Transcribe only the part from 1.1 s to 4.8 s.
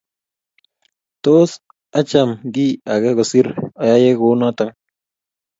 Tos acham kiy age kosiir ayay kunoto